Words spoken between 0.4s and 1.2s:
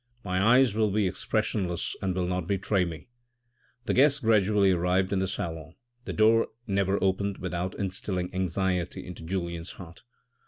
eyes will be